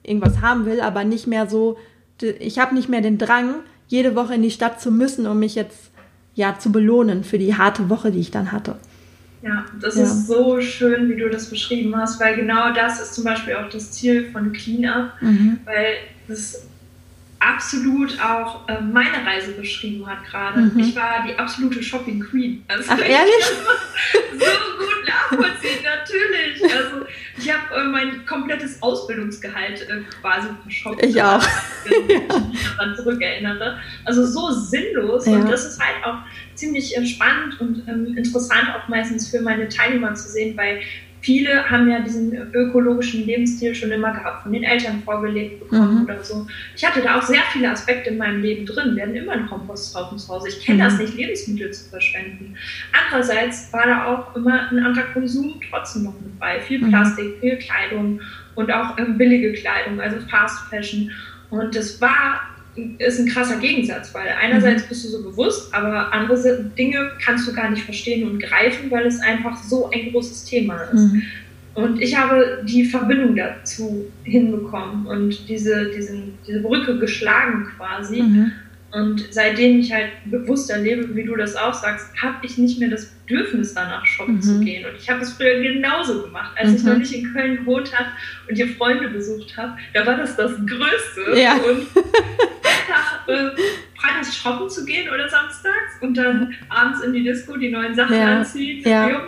[0.01, 1.77] irgendwas haben will, aber nicht mehr so,
[2.19, 5.53] ich habe nicht mehr den Drang, jede Woche in die Stadt zu müssen, um mich
[5.53, 5.91] jetzt
[6.33, 8.77] ja zu belohnen für die harte Woche, die ich dann hatte.
[9.43, 10.03] Ja, das ja.
[10.03, 13.69] ist so schön, wie du das beschrieben hast, weil genau das ist zum Beispiel auch
[13.69, 15.59] das Ziel von Cleanup, mhm.
[15.65, 16.65] weil das
[17.43, 20.61] absolut auch äh, meine Reise beschrieben hat gerade.
[20.61, 20.79] Mhm.
[20.79, 22.63] Ich war die absolute Shopping Queen.
[22.67, 23.45] Also Ach, ehrlich?
[24.31, 24.45] so
[24.79, 26.63] gut nachvollziehen, natürlich.
[26.63, 27.05] Also
[27.37, 31.03] ich habe äh, mein komplettes Ausbildungsgehalt äh, quasi verschoppt.
[31.03, 31.45] Ich auch.
[31.85, 33.79] Wenn ich mich daran zurückerinnere.
[34.05, 35.33] Also so sinnlos ja.
[35.33, 36.19] und das ist halt auch
[36.55, 40.81] ziemlich äh, spannend und ähm, interessant auch meistens für meine Teilnehmer zu sehen, weil
[41.23, 46.03] viele haben ja diesen ökologischen Lebensstil schon immer gehabt, von den Eltern vorgelegt bekommen mhm.
[46.03, 46.45] oder so.
[46.75, 48.95] Ich hatte da auch sehr viele Aspekte in meinem Leben drin.
[48.95, 50.49] Wir hatten immer einen Komposthaufen zu Hause.
[50.49, 50.83] Ich kenne mhm.
[50.83, 52.55] das nicht, Lebensmittel zu verschwenden.
[52.91, 56.59] Andererseits war da auch immer ein anderer Konsum trotzdem noch mit bei.
[56.59, 56.89] Viel mhm.
[56.89, 58.19] Plastik, viel Kleidung
[58.55, 61.09] und auch ähm, billige Kleidung, also Fast Fashion.
[61.49, 62.41] Und es war
[62.97, 64.87] ist ein krasser Gegensatz, weil einerseits mhm.
[64.89, 69.05] bist du so bewusst, aber andere Dinge kannst du gar nicht verstehen und greifen, weil
[69.05, 71.13] es einfach so ein großes Thema ist.
[71.13, 71.23] Mhm.
[71.75, 78.21] Und ich habe die Verbindung dazu hinbekommen und diese, diesen, diese Brücke geschlagen quasi.
[78.21, 78.51] Mhm.
[78.93, 82.89] Und seitdem ich halt bewusster lebe, wie du das auch sagst, habe ich nicht mehr
[82.89, 84.41] das Bedürfnis danach shoppen mhm.
[84.41, 84.85] zu gehen.
[84.85, 86.75] Und ich habe es früher genauso gemacht, als mhm.
[86.75, 88.09] ich noch nicht in Köln gewohnt habe
[88.47, 89.75] und hier Freunde besucht habe.
[89.95, 91.41] Da war das das Größte.
[91.41, 91.53] Ja.
[91.55, 91.87] Und
[92.61, 93.49] Freitag, äh,
[93.95, 98.15] freitags shoppen zu gehen oder samstags und dann abends in die Disco die neuen Sachen
[98.15, 98.37] ja.
[98.37, 98.83] anziehen.
[98.87, 99.21] Ja.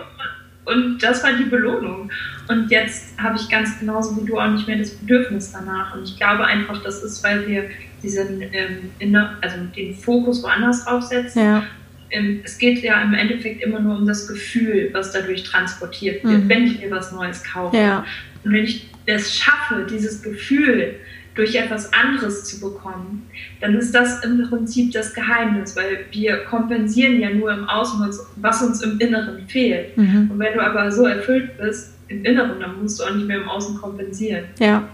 [0.65, 2.11] Und das war die Belohnung.
[2.47, 5.95] Und jetzt habe ich ganz genauso wie du auch nicht mehr das Bedürfnis danach.
[5.95, 7.69] Und ich glaube einfach, das ist, weil wir
[8.05, 11.41] diesen, ähm, also den Fokus woanders draufsetzen.
[11.41, 11.63] Ja.
[12.11, 16.43] Ähm, es geht ja im Endeffekt immer nur um das Gefühl, was dadurch transportiert wird,
[16.43, 16.49] mhm.
[16.49, 17.75] wenn ich mir was Neues kaufe.
[17.75, 18.05] Ja.
[18.43, 20.95] Und wenn ich es schaffe, dieses Gefühl
[21.33, 23.27] durch etwas anderes zu bekommen,
[23.59, 28.61] dann ist das im Prinzip das Geheimnis, weil wir kompensieren ja nur im Außen, was
[28.61, 29.97] uns im Inneren fehlt.
[29.97, 30.31] Mhm.
[30.31, 33.41] Und wenn du aber so erfüllt bist im Inneren, dann musst du auch nicht mehr
[33.41, 34.45] im Außen kompensieren.
[34.59, 34.87] Ja.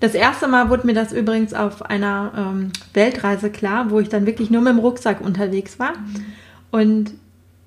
[0.00, 4.26] Das erste Mal wurde mir das übrigens auf einer ähm, Weltreise klar, wo ich dann
[4.26, 5.92] wirklich nur mit dem Rucksack unterwegs war.
[5.92, 6.24] Mhm.
[6.70, 7.12] Und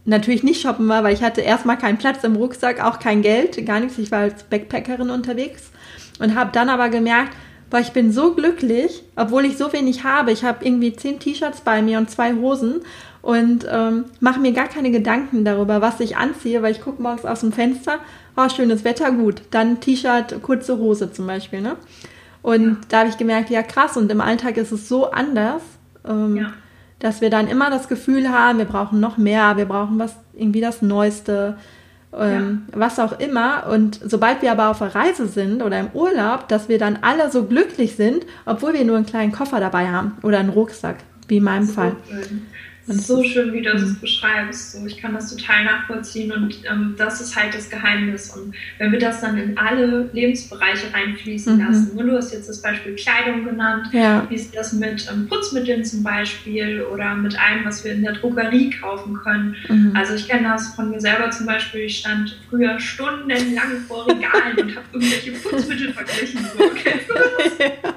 [0.06, 3.66] natürlich nicht shoppen war, weil ich hatte erstmal keinen Platz im Rucksack, auch kein Geld,
[3.66, 3.98] gar nichts.
[3.98, 5.72] Ich war als Backpackerin unterwegs
[6.20, 7.34] und habe dann aber gemerkt,
[7.72, 10.32] weil ich bin so glücklich, obwohl ich so wenig habe.
[10.32, 12.82] Ich habe irgendwie zehn T-Shirts bei mir und zwei Hosen
[13.22, 17.26] und ähm, mache mir gar keine Gedanken darüber, was ich anziehe, weil ich gucke morgens
[17.26, 18.00] aus dem Fenster,
[18.36, 19.42] oh, schönes Wetter, gut.
[19.52, 21.76] Dann T-Shirt, kurze Hose zum Beispiel, ne?
[22.42, 25.62] Und da habe ich gemerkt, ja krass, und im Alltag ist es so anders,
[26.08, 26.48] ähm,
[27.00, 30.62] dass wir dann immer das Gefühl haben, wir brauchen noch mehr, wir brauchen was, irgendwie
[30.62, 31.58] das Neueste
[32.18, 32.80] ähm, ja.
[32.80, 33.68] was auch immer.
[33.68, 37.32] Und sobald wir aber auf der Reise sind oder im Urlaub, dass wir dann alle
[37.32, 40.98] so glücklich sind, obwohl wir nur einen kleinen Koffer dabei haben oder einen Rucksack,
[41.28, 41.96] wie in meinem Fall.
[42.08, 42.48] Schön.
[42.90, 44.00] Und so schön, wie du das mhm.
[44.02, 44.72] beschreibst.
[44.72, 48.36] So, ich kann das total nachvollziehen und ähm, das ist halt das Geheimnis.
[48.36, 51.66] Und wenn wir das dann in alle Lebensbereiche reinfließen mhm.
[51.66, 54.26] lassen, und du hast jetzt das Beispiel Kleidung genannt, ja.
[54.28, 58.14] wie ist das mit ähm, Putzmitteln zum Beispiel oder mit allem, was wir in der
[58.14, 59.56] Drogerie kaufen können.
[59.68, 59.92] Mhm.
[59.96, 61.82] Also ich kenne das von mir selber zum Beispiel.
[61.82, 66.40] Ich stand früher stundenlang vor Regalen und habe irgendwelche Putzmittel verglichen.
[66.58, 67.14] So, kennst du
[67.84, 67.94] das?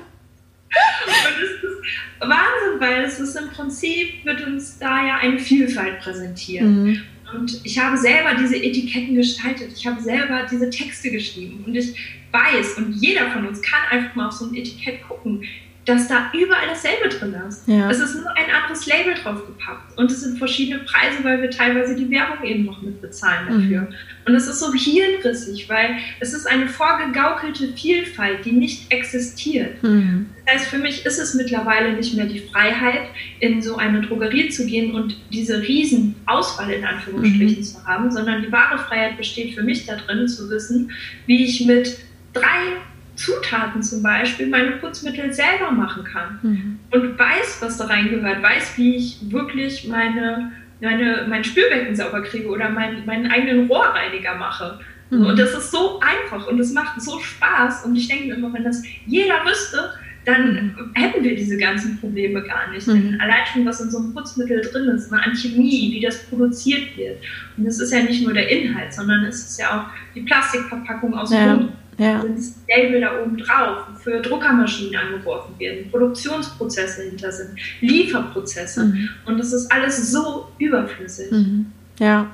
[1.26, 6.00] Und es ist Wahnsinn, weil es ist im Prinzip, wird uns da ja eine Vielfalt
[6.00, 6.64] präsentiert.
[6.64, 7.00] Mhm.
[7.34, 11.94] Und ich habe selber diese Etiketten gestaltet, ich habe selber diese Texte geschrieben und ich
[12.30, 15.42] weiß, und jeder von uns kann einfach mal auf so ein Etikett gucken,
[15.84, 17.66] dass da überall dasselbe drin ist.
[17.66, 17.90] Ja.
[17.90, 21.96] Es ist nur ein anderes Label draufgepackt und es sind verschiedene Preise, weil wir teilweise
[21.96, 23.80] die Werbung eben noch mit bezahlen dafür.
[23.82, 23.94] Mhm.
[24.24, 29.82] Und es ist so hirnrissig, weil es ist eine vorgegaukelte Vielfalt, die nicht existiert.
[29.82, 30.26] Mhm.
[30.44, 33.02] Das heißt, für mich ist es mittlerweile nicht mehr die Freiheit,
[33.40, 37.64] in so eine Drogerie zu gehen und diese riesen Auswahl in Anführungsstrichen mhm.
[37.64, 40.90] zu haben, sondern die wahre Freiheit besteht für mich darin zu wissen,
[41.26, 41.98] wie ich mit
[42.32, 42.76] drei
[43.16, 46.78] Zutaten zum Beispiel meine Putzmittel selber machen kann mhm.
[46.90, 50.52] und weiß, was da reingehört, weiß, wie ich wirklich meine,
[50.82, 54.80] meine, mein Spülbecken sauber kriege oder mein, meinen eigenen Rohrreiniger mache.
[55.10, 55.26] Mhm.
[55.26, 57.84] Und das ist so einfach und es macht so Spaß.
[57.84, 59.92] Und ich denke mir immer, wenn das jeder wüsste,
[60.24, 62.86] dann hätten wir diese ganzen Probleme gar nicht.
[62.86, 62.92] Mhm.
[62.92, 66.96] Denn allein schon, was in so einem Putzmittel drin ist, eine Chemie, wie das produziert
[66.96, 67.18] wird.
[67.56, 71.14] Und es ist ja nicht nur der Inhalt, sondern es ist ja auch die Plastikverpackung
[71.14, 71.54] aus ja.
[71.56, 72.22] Grund ja.
[72.22, 77.50] sind Label da oben drauf, wofür Druckermaschinen angeworfen werden, Produktionsprozesse hinter sind,
[77.80, 78.84] Lieferprozesse.
[78.84, 79.08] Mhm.
[79.26, 81.30] Und das ist alles so überflüssig.
[81.30, 81.66] Mhm.
[81.98, 82.30] Ja.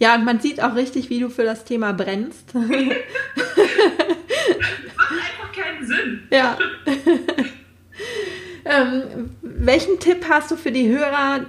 [0.00, 2.54] Ja, und man sieht auch richtig, wie du für das Thema brennst.
[2.54, 2.96] Macht einfach
[5.52, 6.20] keinen Sinn.
[6.30, 6.56] Ja.
[8.64, 11.46] ähm, welchen Tipp hast du für die Hörer,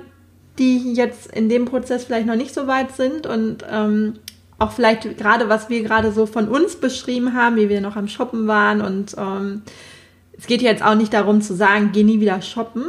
[0.57, 4.15] die jetzt in dem Prozess vielleicht noch nicht so weit sind und ähm,
[4.59, 8.07] auch vielleicht gerade, was wir gerade so von uns beschrieben haben, wie wir noch am
[8.07, 9.61] Shoppen waren und ähm,
[10.37, 12.85] es geht jetzt auch nicht darum zu sagen, geh nie wieder shoppen.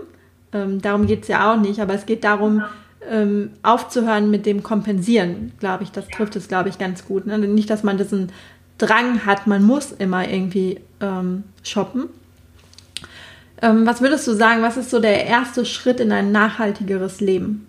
[0.52, 2.62] Ähm, darum geht es ja auch nicht, aber es geht darum,
[3.08, 5.90] ähm, aufzuhören mit dem Kompensieren, glaube ich.
[5.90, 7.26] Das trifft es, glaube ich, ganz gut.
[7.26, 7.38] Ne?
[7.38, 8.30] Nicht, dass man diesen
[8.78, 12.04] Drang hat, man muss immer irgendwie ähm, shoppen.
[13.62, 17.66] Ähm, was würdest du sagen, was ist so der erste Schritt in ein nachhaltigeres Leben?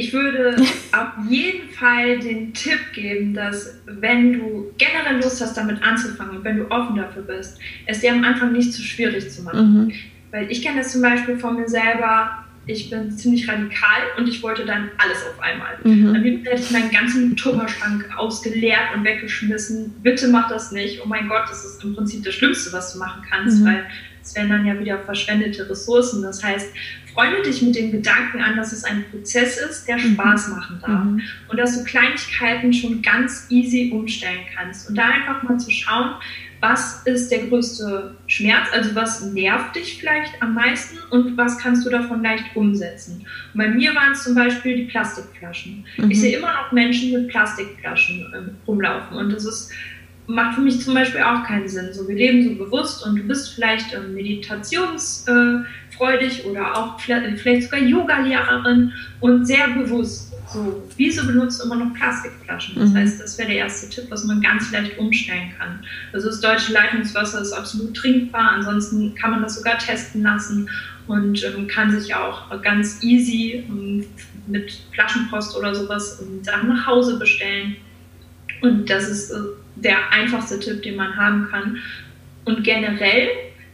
[0.00, 0.56] Ich würde
[0.92, 6.44] auf jeden Fall den Tipp geben, dass wenn du generell Lust hast, damit anzufangen und
[6.44, 9.74] wenn du offen dafür bist, es dir am Anfang nicht zu schwierig zu machen.
[9.74, 9.92] Mhm.
[10.30, 14.42] Weil ich kenne das zum Beispiel von mir selber, ich bin ziemlich radikal und ich
[14.42, 15.76] wollte dann alles auf einmal.
[15.84, 16.14] Mhm.
[16.14, 19.92] Dann hätte ich meinen ganzen Tupperschrank ausgeleert und weggeschmissen.
[20.02, 21.02] Bitte mach das nicht.
[21.04, 23.66] Oh mein Gott, das ist im Prinzip das Schlimmste, was du machen kannst, mhm.
[23.66, 23.86] weil
[24.22, 26.22] es wären dann ja wieder verschwendete Ressourcen.
[26.22, 26.72] Das heißt,
[27.14, 30.14] freunde dich mit dem Gedanken an, dass es ein Prozess ist, der mhm.
[30.14, 31.04] Spaß machen darf.
[31.04, 31.22] Mhm.
[31.48, 34.88] Und dass du Kleinigkeiten schon ganz easy umstellen kannst.
[34.88, 36.14] Und da einfach mal zu schauen,
[36.60, 41.86] was ist der größte Schmerz, also was nervt dich vielleicht am meisten und was kannst
[41.86, 43.24] du davon leicht umsetzen.
[43.54, 45.86] Und bei mir waren es zum Beispiel die Plastikflaschen.
[45.96, 46.10] Mhm.
[46.10, 49.72] Ich sehe immer noch Menschen mit Plastikflaschen ähm, rumlaufen und das ist
[50.30, 51.92] macht für mich zum Beispiel auch keinen Sinn.
[51.92, 57.80] So, wir leben so bewusst und du bist vielleicht ähm, meditationsfreudig oder auch vielleicht sogar
[57.80, 60.30] Yoga-Lehrerin und sehr bewusst.
[60.52, 62.74] So, wieso benutzt du immer noch Plastikflaschen?
[62.76, 62.96] Das mhm.
[62.96, 65.78] heißt, das wäre der erste Tipp, was man ganz leicht umstellen kann.
[66.12, 70.68] Also das deutsche Leitungswasser ist absolut trinkbar, ansonsten kann man das sogar testen lassen
[71.06, 74.06] und ähm, kann sich auch ganz easy ähm,
[74.48, 77.76] mit Flaschenpost oder sowas ähm, Sachen nach Hause bestellen.
[78.60, 79.36] Und das ist äh,
[79.82, 81.78] der einfachste Tipp, den man haben kann.
[82.44, 83.28] Und generell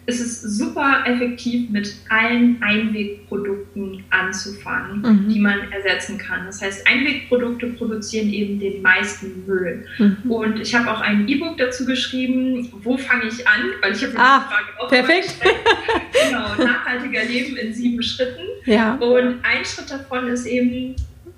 [0.07, 5.29] ist es super effektiv, mit allen Einwegprodukten anzufangen, mhm.
[5.29, 6.47] die man ersetzen kann.
[6.47, 9.85] Das heißt, Einwegprodukte produzieren eben den meisten Müll.
[9.99, 10.31] Mhm.
[10.31, 13.62] Und ich habe auch ein E-Book dazu geschrieben, wo fange ich an?
[13.83, 15.37] Weil ich habe ah, die Frage auch perfekt.
[16.29, 18.45] genau, nachhaltiger Leben in sieben Schritten.
[18.64, 18.95] Ja.
[18.95, 20.95] Und ein Schritt davon ist eben,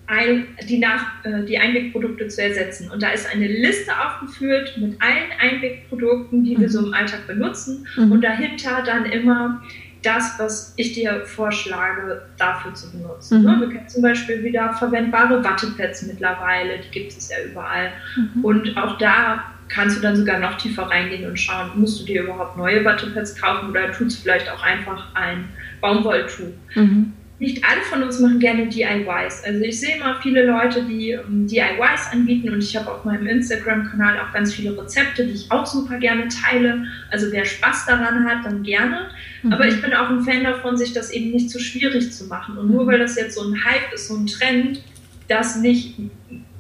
[0.08, 2.90] ein, die, nach, äh, die Einwegprodukte zu ersetzen.
[2.90, 6.60] Und da ist eine Liste aufgeführt mit allen Einwegprodukten, die mhm.
[6.62, 7.86] wir so im Alltag benutzen.
[7.96, 8.12] Mhm.
[8.12, 9.62] Und dahinter dann immer
[10.02, 13.42] das, was ich dir vorschlage, dafür zu benutzen.
[13.42, 13.60] Mhm.
[13.60, 17.92] Wir kennen zum Beispiel wieder verwendbare Wattepads mittlerweile, die gibt es ja überall.
[18.16, 18.44] Mhm.
[18.44, 22.22] Und auch da kannst du dann sogar noch tiefer reingehen und schauen, musst du dir
[22.22, 25.50] überhaupt neue Wattepads kaufen oder tut es vielleicht auch einfach ein
[25.82, 26.54] Baumwolltuch.
[26.74, 29.44] Mhm nicht alle von uns machen gerne DIYs.
[29.44, 33.04] Also ich sehe immer viele Leute, die um, ähm, DIYs anbieten und ich habe auf
[33.04, 36.84] meinem Instagram-Kanal auch ganz viele Rezepte, die ich auch super gerne teile.
[37.10, 39.10] Also wer Spaß daran hat, dann gerne.
[39.42, 39.52] Mhm.
[39.52, 42.58] Aber ich bin auch ein Fan davon, sich das eben nicht zu schwierig zu machen.
[42.58, 44.82] Und nur weil das jetzt so ein Hype ist, so ein Trend,
[45.28, 45.94] das nicht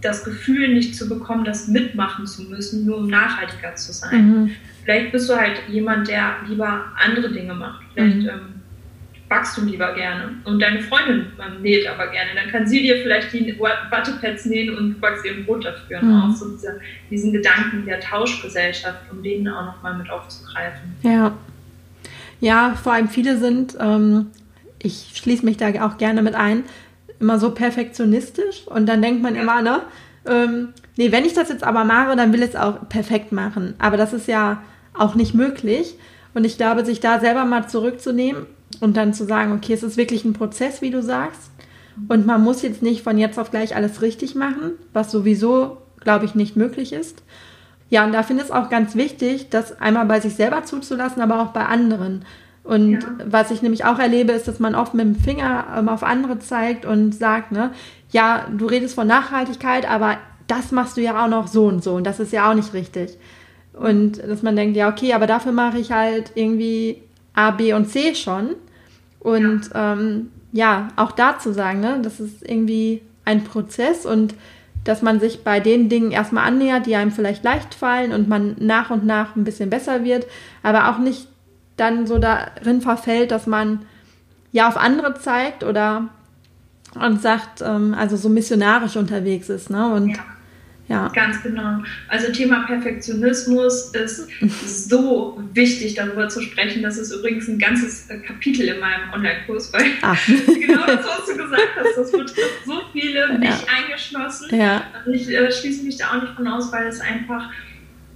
[0.00, 4.28] das Gefühl nicht zu bekommen, das mitmachen zu müssen, nur um nachhaltiger zu sein.
[4.28, 4.50] Mhm.
[4.84, 7.82] Vielleicht bist du halt jemand, der lieber andere Dinge macht.
[7.92, 8.28] Vielleicht mhm.
[8.28, 8.57] ähm,
[9.28, 11.26] backst du lieber gerne und deine Freundin
[11.60, 12.30] näht aber gerne.
[12.34, 16.02] Dann kann sie dir vielleicht die Wattepads nähen und du backst ihr ein Brot dafür.
[16.02, 16.22] Mhm.
[16.22, 20.96] Auch so diese, diesen Gedanken der Tauschgesellschaft, um den auch nochmal mit aufzugreifen.
[21.02, 21.36] Ja.
[22.40, 24.28] Ja, vor allem viele sind, ähm,
[24.80, 26.64] ich schließe mich da auch gerne mit ein,
[27.18, 29.42] immer so perfektionistisch und dann denkt man ja.
[29.42, 29.82] immer, ne,
[30.24, 33.74] ähm, nee, wenn ich das jetzt aber mache, dann will ich es auch perfekt machen.
[33.78, 34.62] Aber das ist ja
[34.94, 35.94] auch nicht möglich.
[36.34, 38.46] Und ich glaube, sich da selber mal zurückzunehmen
[38.80, 41.50] und dann zu sagen, okay, es ist wirklich ein Prozess, wie du sagst.
[42.08, 46.26] Und man muss jetzt nicht von jetzt auf gleich alles richtig machen, was sowieso, glaube
[46.26, 47.22] ich, nicht möglich ist.
[47.90, 51.22] Ja, und da finde ich es auch ganz wichtig, das einmal bei sich selber zuzulassen,
[51.22, 52.24] aber auch bei anderen.
[52.62, 53.08] Und ja.
[53.24, 56.38] was ich nämlich auch erlebe, ist, dass man oft mit dem Finger ähm, auf andere
[56.38, 57.72] zeigt und sagt, ne,
[58.10, 61.94] ja, du redest von Nachhaltigkeit, aber das machst du ja auch noch so und so
[61.94, 63.16] und das ist ja auch nicht richtig.
[63.72, 67.02] Und dass man denkt, ja, okay, aber dafür mache ich halt irgendwie
[67.38, 68.56] A, B und C schon.
[69.20, 74.34] Und ja, ähm, ja auch da zu sagen, ne, das ist irgendwie ein Prozess und
[74.84, 78.56] dass man sich bei den Dingen erstmal annähert, die einem vielleicht leicht fallen und man
[78.58, 80.26] nach und nach ein bisschen besser wird,
[80.62, 81.28] aber auch nicht
[81.76, 83.82] dann so darin verfällt, dass man
[84.50, 86.08] ja auf andere zeigt oder
[86.94, 89.92] und sagt, ähm, also so missionarisch unterwegs ist, ne?
[89.92, 90.24] Und ja.
[90.88, 91.08] Ja.
[91.08, 91.82] Ganz genau.
[92.08, 94.28] Also Thema Perfektionismus ist
[94.88, 96.82] so wichtig, darüber zu sprechen.
[96.82, 99.82] Das ist übrigens ein ganzes äh, Kapitel in meinem Online-Kurs, weil
[100.46, 103.58] genau das, was du gesagt hast, das betrifft so viele, mich ja.
[103.76, 104.56] eingeschlossen.
[104.56, 104.84] Ja.
[105.04, 107.50] Und ich äh, schließe mich da auch nicht von aus, weil es einfach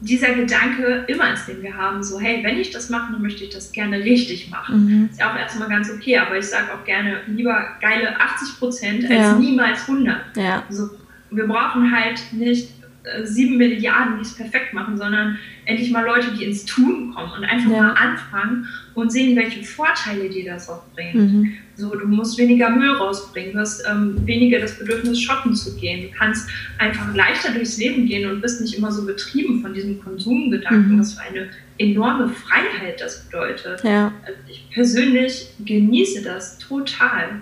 [0.01, 3.45] dieser Gedanke immer ist, den wir haben, so, hey, wenn ich das mache, dann möchte
[3.45, 4.85] ich das gerne richtig machen.
[4.85, 5.09] Mhm.
[5.11, 9.05] Ist ja auch erstmal ganz okay, aber ich sage auch gerne lieber geile 80 Prozent
[9.05, 9.35] als ja.
[9.35, 10.37] niemals 100.
[10.37, 10.65] Ja.
[10.69, 10.91] Also
[11.33, 12.71] wir brauchen halt nicht
[13.05, 17.33] äh, sieben Milliarden, die es perfekt machen, sondern endlich mal Leute, die ins Tun kommen
[17.33, 17.83] und einfach ja.
[17.83, 21.15] mal anfangen und sehen, welche Vorteile dir das auch bringt.
[21.15, 21.53] Mhm.
[21.75, 26.11] So, du musst weniger Müll rausbringen, du hast ähm, weniger das Bedürfnis, shoppen zu gehen.
[26.11, 30.01] Du kannst einfach leichter durchs Leben gehen und bist nicht immer so betrieben von diesem
[30.01, 31.01] Konsumgedanken, mhm.
[31.01, 33.83] was für eine enorme Freiheit das bedeutet.
[33.83, 34.13] Ja.
[34.25, 37.41] Also ich persönlich genieße das total.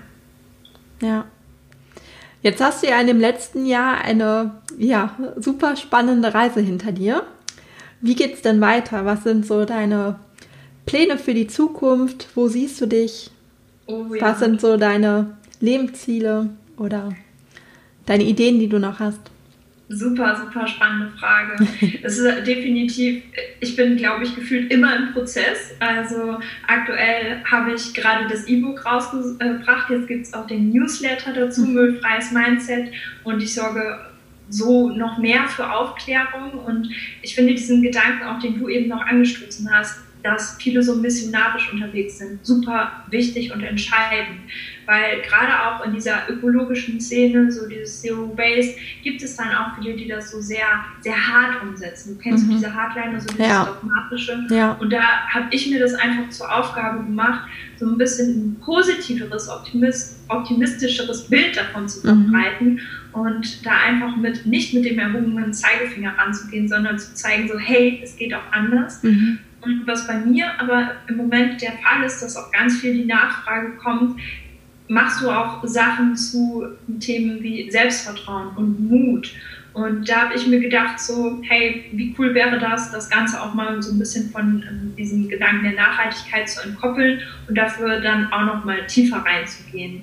[1.03, 1.27] Ja.
[2.43, 7.25] Jetzt hast du ja in dem letzten Jahr eine ja, super spannende Reise hinter dir.
[8.01, 9.05] Wie geht's denn weiter?
[9.05, 10.19] Was sind so deine
[10.87, 12.29] Pläne für die Zukunft?
[12.35, 13.31] Wo siehst du dich?
[13.87, 14.23] Oh, ja.
[14.23, 16.49] Was sind so deine Lebensziele
[16.79, 17.11] oder
[18.07, 19.21] deine Ideen, die du noch hast?
[19.93, 21.67] Super, super spannende Frage.
[22.05, 23.25] Es ist definitiv,
[23.59, 25.75] ich bin, glaube ich, gefühlt immer im Prozess.
[25.81, 29.91] Also aktuell habe ich gerade das E-Book rausgebracht.
[29.91, 31.75] Jetzt gibt es auch den Newsletter dazu, mhm.
[31.75, 32.93] Müllfreies Mindset.
[33.25, 33.99] Und ich sorge
[34.49, 36.53] so noch mehr für Aufklärung.
[36.65, 36.89] Und
[37.23, 41.73] ich finde diesen Gedanken, auch den du eben noch angestoßen hast, dass viele so missionarisch
[41.73, 44.39] unterwegs sind, super wichtig und entscheidend.
[44.91, 48.75] Weil gerade auch in dieser ökologischen Szene, so dieses Zero Waste,
[49.05, 50.67] gibt es dann auch viele, die das so sehr,
[51.01, 52.17] sehr hart umsetzen.
[52.17, 52.55] Du kennst mhm.
[52.55, 53.67] diese Hardliner, so dieses ja.
[53.67, 54.45] dogmatische.
[54.51, 54.73] Ja.
[54.73, 59.49] Und da habe ich mir das einfach zur Aufgabe gemacht, so ein bisschen ein positiveres,
[59.49, 62.25] optimist, optimistischeres Bild davon zu mhm.
[62.25, 62.81] verbreiten mhm.
[63.21, 68.01] und da einfach mit, nicht mit dem erhobenen Zeigefinger ranzugehen, sondern zu zeigen, so, hey,
[68.03, 69.05] es geht auch anders.
[69.05, 69.39] Mhm.
[69.61, 73.05] Und was bei mir aber im Moment der Fall ist, dass auch ganz viel die
[73.05, 74.19] Nachfrage kommt,
[74.91, 76.67] machst du auch Sachen zu
[76.99, 79.33] Themen wie Selbstvertrauen und Mut.
[79.73, 83.55] Und da habe ich mir gedacht, so, hey, wie cool wäre das, das Ganze auch
[83.55, 88.33] mal so ein bisschen von ähm, diesem Gedanken der Nachhaltigkeit zu entkoppeln und dafür dann
[88.33, 90.03] auch noch mal tiefer reinzugehen.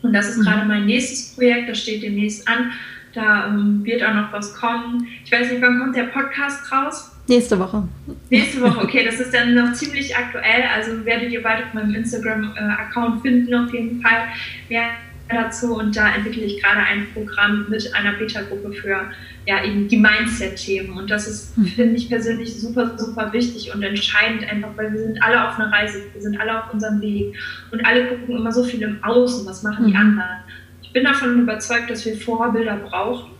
[0.00, 0.44] Und das ist mhm.
[0.44, 2.72] gerade mein nächstes Projekt, das steht demnächst an.
[3.12, 5.06] Da ähm, wird auch noch was kommen.
[5.22, 7.13] Ich weiß nicht, wann kommt der Podcast raus?
[7.26, 7.88] Nächste Woche.
[8.28, 10.64] Nächste Woche, okay, das ist dann noch ziemlich aktuell.
[10.74, 14.28] Also werdet ihr bald auf meinem Instagram-Account finden, auf jeden Fall
[14.68, 14.90] mehr
[15.30, 15.74] dazu.
[15.74, 19.10] Und da entwickle ich gerade ein Programm mit einer Beta-Gruppe für
[19.46, 20.96] ja, eben die Mindset-Themen.
[20.96, 21.66] Und das ist, hm.
[21.66, 25.72] finde ich persönlich super, super wichtig und entscheidend, einfach weil wir sind alle auf einer
[25.72, 27.34] Reise, wir sind alle auf unserem Weg
[27.70, 30.00] und alle gucken immer so viel im Außen, was machen die hm.
[30.00, 30.36] anderen.
[30.82, 33.33] Ich bin davon überzeugt, dass wir Vorbilder brauchen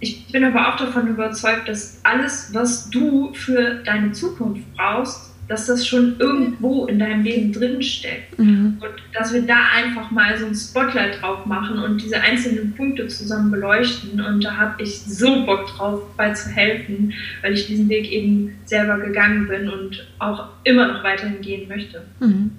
[0.00, 5.66] ich bin aber auch davon überzeugt, dass alles, was du für deine Zukunft brauchst, dass
[5.66, 8.38] das schon irgendwo in deinem Leben drin steckt.
[8.38, 8.78] Mhm.
[8.80, 13.08] Und dass wir da einfach mal so ein Spotlight drauf machen und diese einzelnen Punkte
[13.08, 14.20] zusammen beleuchten.
[14.20, 18.56] Und da habe ich so Bock drauf, bei zu helfen, weil ich diesen Weg eben
[18.66, 22.02] selber gegangen bin und auch immer noch weiterhin gehen möchte.
[22.20, 22.50] Mhm.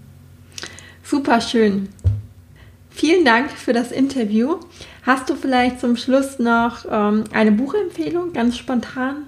[1.03, 1.89] Super schön.
[2.99, 4.57] Vielen Dank für das Interview.
[5.03, 9.25] Hast du vielleicht zum Schluss noch ähm, eine Buchempfehlung, ganz spontan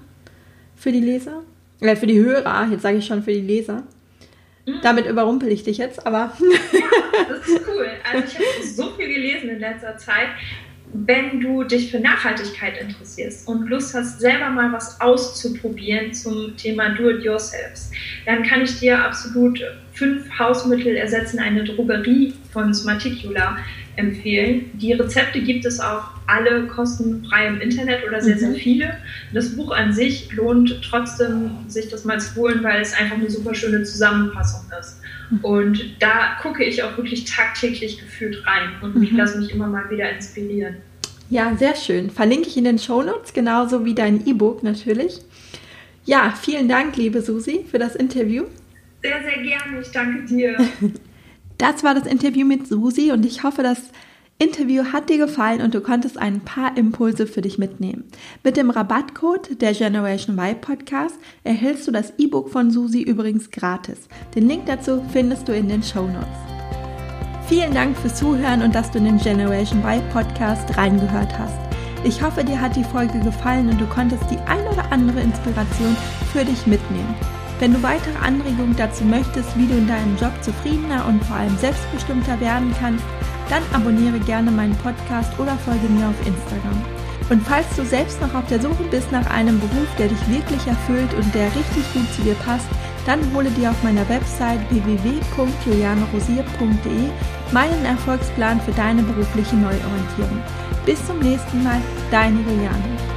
[0.75, 1.43] für die Leser?
[1.79, 3.83] Äh, für die Hörer, jetzt sage ich schon für die Leser.
[4.65, 4.81] Mhm.
[4.83, 6.33] Damit überrumpel ich dich jetzt, aber.
[6.73, 6.81] ja,
[7.29, 7.87] das ist cool.
[8.11, 10.27] Also ich habe so viel gelesen in letzter Zeit.
[10.93, 16.89] Wenn du dich für Nachhaltigkeit interessierst und Lust hast, selber mal was auszuprobieren zum Thema
[16.89, 17.91] Do-it-yourselfs,
[18.25, 19.61] dann kann ich dir absolut
[19.93, 23.57] fünf Hausmittel ersetzen eine Drogerie von Smarticula
[23.95, 24.69] empfehlen.
[24.73, 28.39] Die Rezepte gibt es auch alle kostenfrei im Internet oder sehr, mhm.
[28.39, 28.97] sehr viele.
[29.33, 33.29] Das Buch an sich lohnt trotzdem, sich das mal zu holen, weil es einfach eine
[33.29, 35.00] super schöne Zusammenfassung ist.
[35.41, 39.15] Und da gucke ich auch wirklich tagtäglich gefühlt rein und mhm.
[39.15, 40.77] lasse mich immer mal wieder inspirieren.
[41.29, 42.09] Ja, sehr schön.
[42.09, 45.19] Verlinke ich in den Shownotes, genauso wie dein E-Book natürlich.
[46.03, 48.43] Ja, vielen Dank, liebe Susi, für das Interview.
[49.01, 49.81] Sehr, sehr gerne.
[49.81, 50.57] Ich danke dir.
[51.57, 53.91] Das war das Interview mit Susi und ich hoffe, das
[54.41, 58.05] Interview hat dir gefallen und du konntest ein paar Impulse für dich mitnehmen.
[58.43, 63.99] Mit dem Rabattcode der Generation Y Podcast erhältst du das E-Book von Susi übrigens gratis.
[64.33, 66.25] Den Link dazu findest du in den Show Notes.
[67.47, 71.59] Vielen Dank fürs Zuhören und dass du in den Generation Y Podcast reingehört hast.
[72.03, 75.95] Ich hoffe, dir hat die Folge gefallen und du konntest die ein oder andere Inspiration
[76.33, 77.13] für dich mitnehmen.
[77.61, 81.55] Wenn du weitere Anregungen dazu möchtest, wie du in deinem Job zufriedener und vor allem
[81.59, 83.05] selbstbestimmter werden kannst,
[83.51, 86.83] dann abonniere gerne meinen Podcast oder folge mir auf Instagram.
[87.29, 90.65] Und falls du selbst noch auf der Suche bist nach einem Beruf, der dich wirklich
[90.65, 92.65] erfüllt und der richtig gut zu dir passt,
[93.05, 97.11] dann hole dir auf meiner Website www.julianerosier.de
[97.51, 100.41] meinen Erfolgsplan für deine berufliche Neuorientierung.
[100.83, 103.10] Bis zum nächsten Mal, deine Juliane.